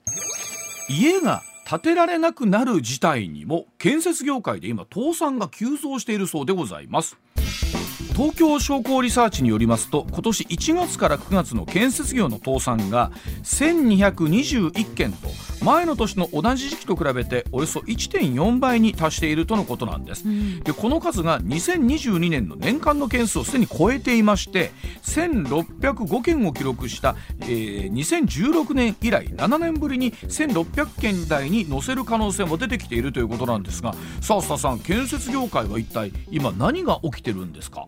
[0.88, 7.16] 家が建てられなくなる事態にも建設業界で今倒産が急増しているそうでございます。
[8.14, 13.10] 東京商工リサーチによりますと今年1月から9月の建設業の倒産が
[13.42, 15.28] 1221件と
[15.64, 24.70] 前の年の同じ時期と比べておよそ1.4倍に達しているとのことなんです、うん、でこの数が2022年の年間の件数をすでに超えていまして
[25.02, 37.86] 1605件を記録した、えー、2016年以来7年ぶりに1600件台に乗せる可能性も出てきているということなんですがさあ須田さん建設業界は一体今何が起きてるんですか？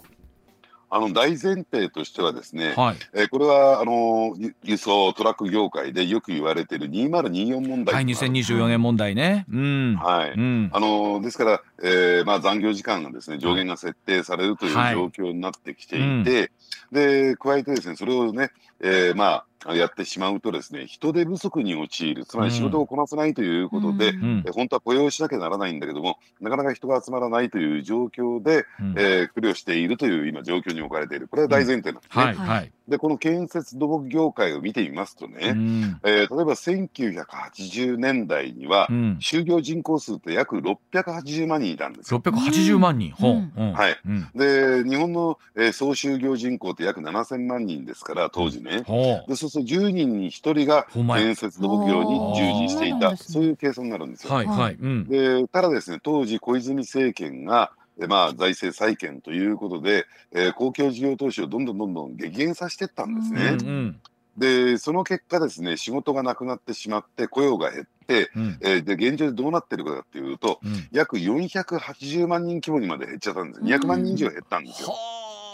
[0.89, 22.27] あの大前提としてはですね、はい、えー、これはあの輸送トラック業界でよく言われている2024問題はい2024年問題ね、うん、はい、うん、あのですから、えー、まあ残業時間がですね上限が設定されるという状況になってきていて、はいうん、で加えてですねそれをね、えー、まあやってしまうとですね人手不足に陥る。
[22.27, 31.29] つまり仕事をこなせないということで、うん、本当は雇用しなきゃならないんだけどもなかなか人が集まらないという状況で、うん、えー、苦慮しているという今状況に置かれている。
[31.29, 32.25] これは大前提なんですね。
[32.25, 38.89] はいはい、でこの建設土木業界を見てみますとね、うん、えー、例えば1980年代には、
[39.21, 42.21] 就業人口数って約680万人いたんですよ。
[42.21, 48.83] 680万人、はい、で日本の、えー、総就業人口って約7000万人ですから当時ね。
[49.27, 53.17] でそうすると10人に1人が建設土木業に従事していた。
[53.17, 54.35] そういう計算になるんですよ。
[54.35, 54.77] はいはい
[55.09, 57.73] でただですね当時小泉政権が
[58.09, 63.57] まあ、財政再建ということで、えー、公共事業投資をどんどんどんどん激減させていったんですね。
[63.59, 64.01] うんうん
[64.37, 74.89] でその結果ですね仕事がなくなってしまって雇用が減って、うん、えー、で現状でどうなってるかっていうと、うん、約480万人規模にまで減っちゃったんです200万人以上減ったんですよ。
[74.91, 74.97] は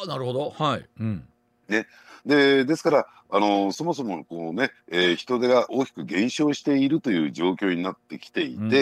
[0.05, 0.51] あなるほど。
[0.51, 1.25] はい、うん、
[1.69, 1.87] ね。
[2.27, 8.73] でですからあのそもそもこうね、えー、人手が大きく減少しているという状況になってきていて、うんうんう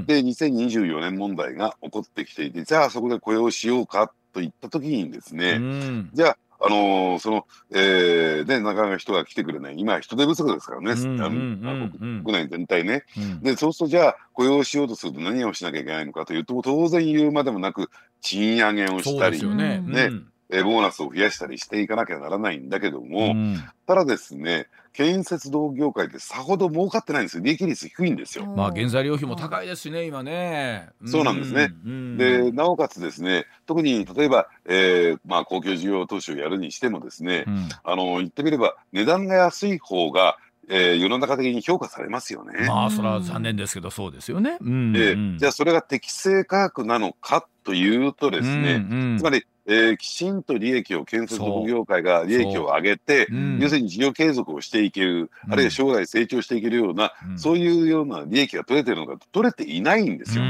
[0.00, 9.76] ん、で2024年問題が起こってきていてじゃあそこで雇用しようかといった時にですね、うん、じゃああのー、その、えー、ね、なかなか人が来てくれない。
[9.78, 10.94] 今、人手不足ですからね、
[12.22, 17.88] 国内全体ね、うん、で、そうすると、じゃあ、雇用しようとすると何をしなきゃいけないのかというと、当然言うまでもなく、
[18.20, 27.44] 賃上げをしたり、ね、ね、うんえボーナスを増やしたりしていかなきゃならないんだけども、うん、ただですね建設道業界ってさほど儲かってないんですよ。
[27.44, 28.46] 利益率低いんですよ。
[28.46, 30.88] まあ原材料費も高いですしね今ね。
[31.06, 31.72] そうなんですね。
[31.86, 40.36] うん、でなおかつですね特に例えば、えー、まあ公共事業投資をやるにしてもですね、うん、あの言ってみれば値段が安い方が
[40.72, 42.66] えー、世の中的に評価されますよね。
[42.68, 44.56] まあそれは残念ですけどそうですよね。
[44.60, 53.34] うん、でじゃあそれが適正価格なのかというとですね、うんうん、つまりえー、きちんと利益を建設土業界が利益を上げて、う。
[53.34, 60.44] ん、要するに事業継続をしていける、うん、あるいは将来成長していけるような、うん、そういうような利益が取れてるのか取れていないんですよ。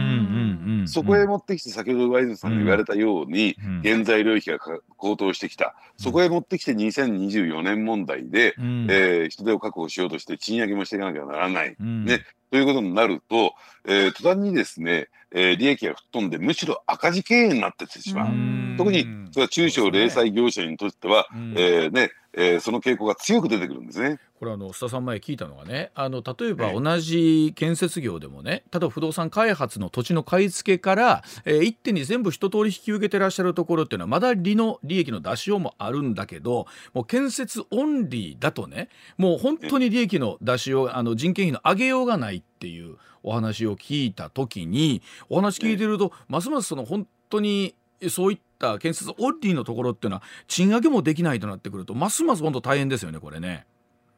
[0.87, 5.75] そこへ持ってきて先ほどワイズさんが言われたように、原材料費が高騰してきた。
[5.99, 11.77] そこへ持ってきて2024年問題で、うん、えー、人手を確保しようとして賃上げもしていかなきゃならない。
[11.79, 13.55] ねということになると、
[13.87, 18.77] えー、途端にですね、えー、利益が吹っ飛んでむしろ赤字経営になってしまう。
[18.77, 24.19] 特にそれは中小零細業者にとっては、えー、ねえー、その傾向が強く出てくるんですね。
[24.39, 38.89] これあの須田さん前聞いたのがねあの例えば同じ建設業でもね例えば不動産開発の土地の買い付けから、えー、一手に全部一通り引き受けてらっしゃるところっていうのはまだ利の利益の出しようもあるんだけどもう建設オンリーだとね
[39.19, 47.75] もう本当に利益の出しようあの人件費の上げようがないっていうお話を聞いた時にお話聞いてるとますますその本当に
[48.09, 53.67] そういった建設オンリーのところっていうのは賃上げもできないとなってくるとますます本当大変ですよねこれね。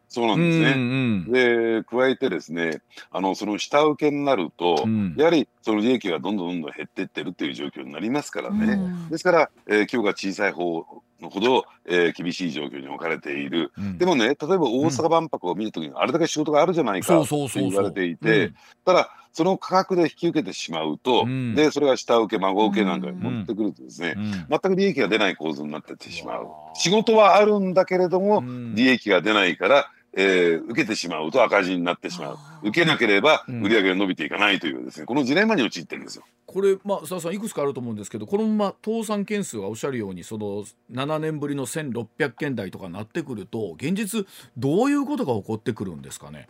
[0.08, 0.72] そうなんですね。
[0.72, 8.74] うんうん、で加えてですねあのその下請けになると、うん、やはりその利益がどんどんどんどん減っていってるっていう状況になりますからね。
[8.74, 10.84] うん、ですから、えー、規模が小さい方
[11.28, 18.52] ほど、えー、厳しい状況に置かれている、うん、でもね例えば大阪万博を見るときにあれだけ仕事があるじゃないかと言われていて
[18.84, 26.46] ただその価格で引き受けてしまうと、うん、でそれが下請け孫請けなんかに持ってくるとですね、うん、全く利益が出ない構図になってってしまう。
[26.74, 28.42] 仕事はあるんだけれども、
[28.74, 32.38] 利益が出ないからえー、受けてしまうと赤字になってしまう。
[32.64, 36.24] 受けなければ売り上げが伸びていかないというですね、うん、このジレンマに陥ってるんですよ。
[36.46, 44.26] これまあ佐田さんいくつかあると思うんですけどこのまま倒産件数がおっしゃるようにその7年ぶりの1600件台とかなってくると現実
[44.58, 46.48] どういうことが起こってくるんですかね？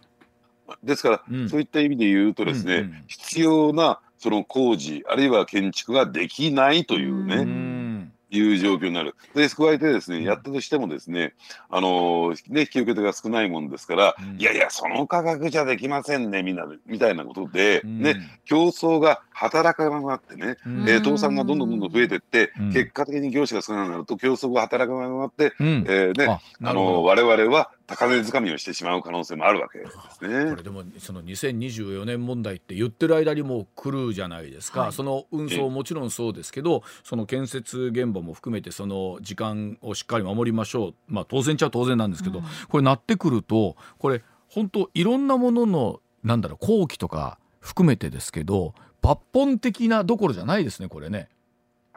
[0.83, 7.83] ですから、うん、そういった意味で言うとですね、うんうん、必要なその工事あるいは建築ができないというね。
[8.33, 9.15] ういう状況になる。
[9.35, 11.35] で、加えてですね、やったとしてもですね、
[11.69, 30.51] あのー、ね、引き受け手が少ないもんですから、うん、いやいや、その価格じゃできませんね、みんな、みたいなことで、うん、ね、競争が働かなくなってね、うん、えー、倒産がどんどんどんどん増えていって、結果的に業者が少なくなると競争が働かなくなって、うん、えー、ね、あのー、我々は高値掴みをしてしまう可能性もあるわけですね。
[30.51, 51.29] これでもその2024年問題って言ってる間にもう来るじゃないですか、はい、その運送もちろんそうですけどその建設現場も含めてその時間をしっかり守りましょうまあ当然っちゃ当然なんですけど、うん、これなってくるとこれ本当いろんなもののなんだろう工期とか含めてですけど抜本的などころじゃないですねこれね。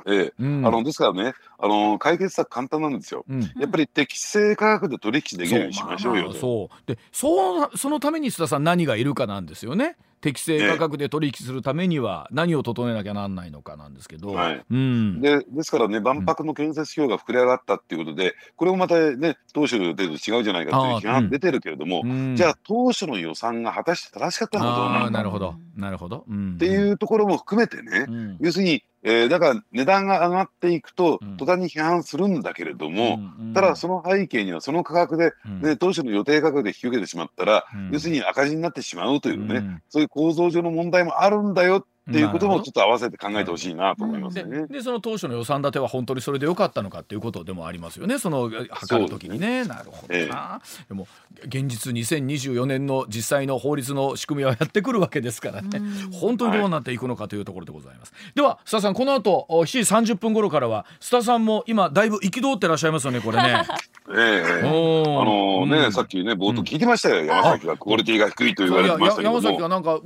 [0.06, 9.98] ええ、うん、あのですからねあの解決策簡単なんですよ、うん、やっぱり適正価格で取引できるようにしましょうよそうでそうそのために須田さん何がいるかなんですよね。
[10.26, 14.66] 適正価格で取引するためには何を整えなきゃなんないのかなんですけど、はい。
[14.72, 25.12] うん、でですからね万博の建設費用が膨れ上がったっていうことで、これもまたね当初の予定と違うじゃないかという批判出てるけれども、うん、じゃあ当初の予算が果たして正しかったのかどうなのか。
[25.12, 44.68] なるほどなるほど、うん、っていうところも含めてね、要するにえー、だから値段が上がっていくと途端に批判するんだけれども、うん、ただその背景にはその価格で、ね、当初の予定価格で引き受けてしまったら、要するに赤字になってしまうというね、そういう構造上の問題もあるんだよっていうこともちょっと合わせて考えてほしいなと思いますね。
[44.68, 48.20] でその当初の予算立ては本当にそれでよかったのかっていうことでもありますよね。
[48.20, 51.08] その測るときにね、ね、なるほどな、ええ、でも
[51.46, 55.82] 現実2024年の実際の法律の仕組みはやってくるわけですからね。
[56.14, 59.66] 本当にどうなっていくのかというところでございます、はい、では須田さんこの後7
[60.04, 63.64] 時30分頃からは須田さんも今だいぶ憤ってらっしゃいますよねこれね。
[64.16, 64.62] ええ。
[64.64, 70.02] あのね、うん、さっきね冒頭聞きましたよ、うん、山崎がクオリティが低いと言われてましたけど山崎がなんかもう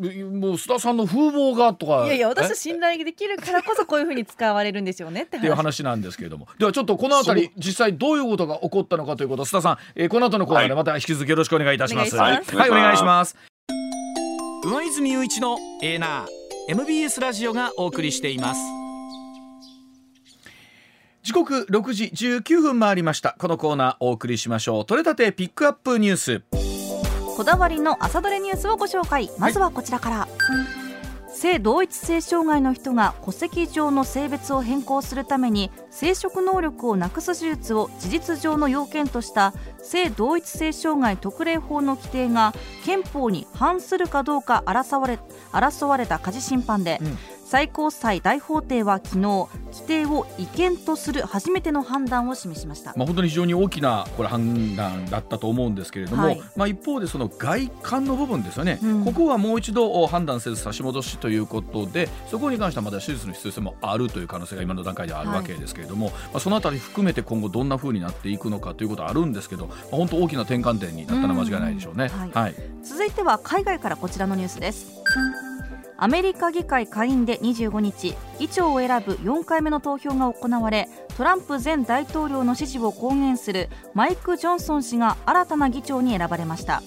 [0.53, 2.05] 須田さんの風貌がとか。
[2.05, 6.47] いやいや私は信頼できるからこそこういうふうに使われるんですよねっていう話なんですけれども。
[6.57, 12.15] ではちょっとこの辺り実際どういうことが起こったのかということ須田さん、えー、この後のコーナーでまた引き続きよろしくお願いいたします。
[12.15, 13.35] はい、はい、お願いします。
[14.63, 18.61] 上泉雄一のエーナー MBS ラジオがお送りしています。
[21.23, 23.35] 時刻6時19分回りました。
[23.39, 24.85] このコーナーお送りしましょう。
[24.85, 26.41] 取れたてピックアップニュース。
[27.37, 29.29] こだわりの朝どれニュースをご紹介。
[29.37, 30.27] まずはこちらから、は
[30.75, 30.78] い
[31.39, 45.17] 性同一性障害の人が戸籍上の性別を変更するために生殖能力をなくす手術を事実上の要件とした性同一性障害特例法の規定が憲法に反するかどうか争われ
[45.53, 47.17] 争われた家事審判で、うん。
[47.49, 49.21] 最高裁大法廷は昨日
[49.71, 72.09] 規定を違憲とする初めての判断を示しました、まあ、本当に非常に大きなこれ判断だったと思うんですけれども、はい、まあ、一方でその外観の部分ですよね、うん、ここはもう一度判断せず差し戻しということでそこに関してはまだ手術の必要性もあるという可能性が今の段階ではあるわけですけれども、はい、まあ、そのあたり含めて今後どんなふうになっていくのかということはあるんですけど、まあ、本当大きな転換点になったのは間違いないでしょうね。
[72.09, 75.48] はい、はい、続いては海外からこちらのニュースです。
[76.01, 80.87] アメリカ議会下院で25日議長を選ぶ4回目の投票が行われ
[81.17, 86.81] トランプ前大統領の支持を公言するマイク・ジョンソン氏が新たな議長に選ばれました。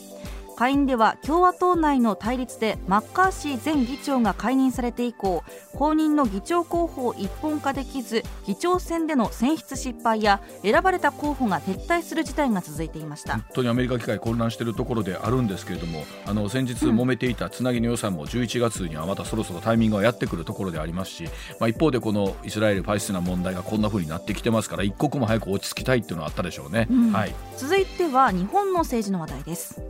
[0.62, 5.42] 下院では共和党内の対立でマッカーシー前議長が解任されて以降
[5.74, 13.32] 後任の議長候補を一本化できず議長選での選出失敗や選ばれた候補が撤退する事態が続いていました。
[13.32, 21.24] 本当にアメリカ議会混乱しているところであるんですけれどもあの先日揉めていたつなぎの予算も11月にはまたそろそろタイミングがやってくるところでありますし、
[21.58, 29.82] まあ、一方でこのイスラエル・パレスチナ問題がこんなふうになってきてますから一刻も早く落ち着きたいっていうのはあったでしょうね、うん、はい、続いては日本の政治の話題です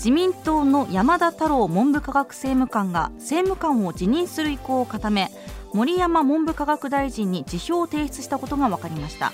[0.00, 5.30] 自民党の山田太郎文部科学政務官が政務官を辞任する意向を固め
[5.74, 9.30] 森山文部科学大臣に辞表を提出したことが分かりました。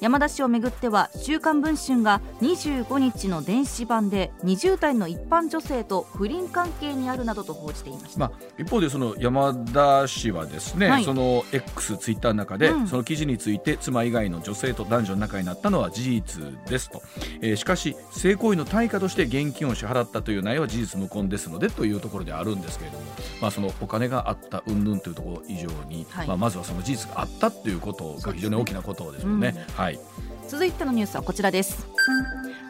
[0.00, 17.02] 山田氏をめぐっては「週刊文春」が25日の電子版で20代の一般女性と不倫関係にあるなどと報じていました、まあ、一方でその山田氏はですね、はい、その X ツイッターの中で、うん、その記事について妻以外の女性と男女の仲になったのは事実ですと、
[17.40, 23.04] えー、しかし性行為の対価として現金を支払ったという内容は事実無根ですのでというところであるんですけれども、
[23.40, 29.54] まあ、そのお金があった云々というところ以上に、はい、まあ、まずはその事実があったということが非常に大きなことですよね。
[29.56, 29.98] うん、はい、
[30.48, 31.86] 続いてのニュースはこちらです。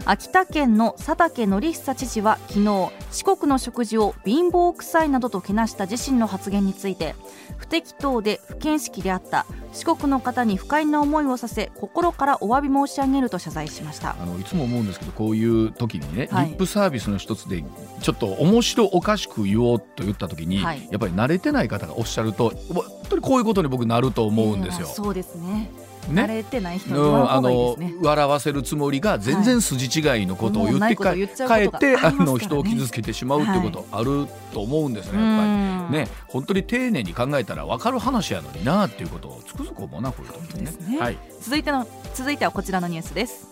[0.05, 7.15] 秋田県の佐竹典久知事は昨日四国の食事を貧乏臭いなどとけなした自身の発言について
[7.59, 14.17] 不適当で不見識であった四国の方に不快な思いをさせ心からお詫び申し上げると謝罪しました。
[14.19, 17.65] あのいつも思うんですけどこういう時にね、はい、リップサービスの一つで
[18.01, 24.87] ちょっと面白おかしく言おうと言った時に、はい、やっぱり慣れてない方がおっしゃると本当にこういうことに僕なると思うんですよ。
[24.87, 25.71] そうですね
[26.09, 35.45] ね、慣れてない人のあの笑わせるつもりが全然筋違いのことを言ってか、はい、かえってあの人を傷つけてしまうっていうことあると思うんですね、やっぱ
[35.93, 35.99] り。
[36.05, 36.09] ね。
[36.27, 43.49] 本当に丁寧に考えたら分かる話やのになっていうことをつくづく思うなこういう時ねね、はい、続いての続いてはこちらのニュースです。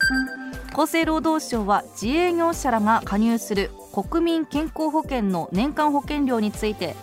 [0.72, 6.96] 厚生労働省は自営業者らが加入する国民健康保険の年間保険料について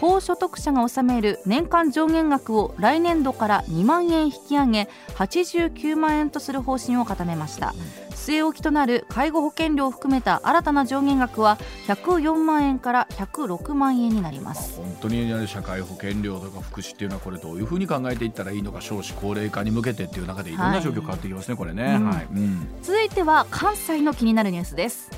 [0.00, 7.74] 高所得者が納める年間上限額を来年度から2万円引き上げ89万円とする方針を固めました。
[8.12, 14.80] 据え置きとなる介護保険料を含めた新たな上限額は104万円から106万円になります。
[14.80, 22.26] 本当に社会保険料とか福祉っていうのはこれどういうふうに考えていったらいいのか少子高齢化に向けてっていう中でいろんな状況変わってきますね、はい、これね、うんはい。
[22.32, 25.10] うん、続いては関西の気になるニュースです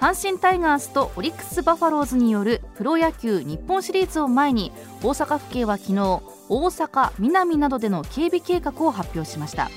[0.00, 4.72] 阪神タイガースとオリックス・バファローズによるプロ野球日本シリーズを前に
[5.02, 9.70] 大阪府警は昨日大阪、南などでの警備計画を発表しました。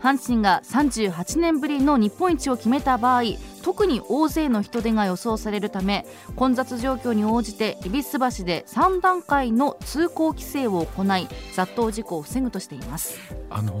[0.00, 3.22] 阪神が38年ぶりの日本一を決めた場合
[3.62, 6.06] 特に大勢の人出が予想されるため
[6.36, 13.18] 混雑状況に応じて恵比寿橋で3段階の通行規制を行い雑踏事故を防ぐとしています。
[13.50, 13.80] あの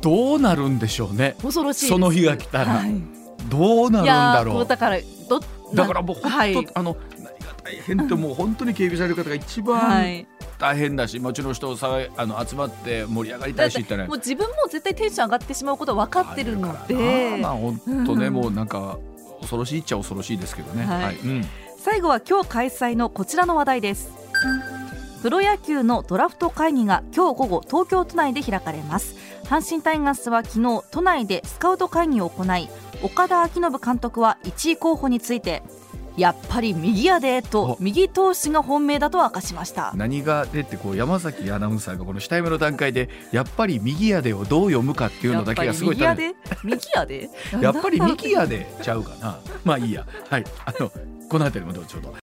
[0.00, 1.34] どうなるんでしょうね。
[1.40, 3.00] 恐ろしいその日が来たら、はい、
[3.48, 4.66] どうなるんだろう。
[4.66, 5.40] だからど
[5.74, 7.32] だからもう本当、はい、あの何が
[7.62, 10.26] 大変ってもう本当に警備される方が一番
[10.58, 17.38] 大変だし、もちろん人さあの集まって盛り上がりたいしってねもう自分も絶対テンション上がってしまうことは分かってるので。
[17.40, 18.98] まあ本当ね、うん、もうなんか
[19.40, 21.16] 恐ろしいっちゃ恐ろしいですけどね、はい、はい。
[21.16, 21.44] うん、
[21.78, 24.12] 最後は今日開催のこちらの話題です。
[25.22, 29.16] プロ野球のドラフト会議が今日午後東京都内で開かれます。
[29.44, 32.68] 阪神タイガースは昨日都内でスカウト会議を行い
[33.02, 35.62] 岡田彰信監督は1位候補について
[36.16, 39.92] やっぱり右やでと右投手が本命だと明かしました。
[39.96, 46.34] 何が出てこう山崎アナウンサーがこの下目の段階でやっぱり右やでをどう読むかっていうのだけがすごい右やで？
[46.62, 47.30] 右やで？
[47.60, 49.40] やっぱり右やでちゃうかな。
[49.64, 50.06] まあいいや。
[50.30, 50.44] はい。
[50.64, 50.88] あの
[51.28, 52.14] この辺りもどうちょうど